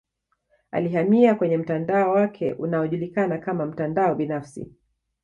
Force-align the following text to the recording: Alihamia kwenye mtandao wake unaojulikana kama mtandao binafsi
Alihamia 0.71 1.35
kwenye 1.35 1.57
mtandao 1.57 2.11
wake 2.13 2.53
unaojulikana 2.53 3.37
kama 3.37 3.65
mtandao 3.65 4.15
binafsi 4.15 4.71